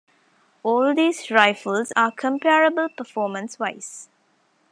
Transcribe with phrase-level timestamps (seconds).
[0.63, 4.09] All these rifles are comparable performance-wise.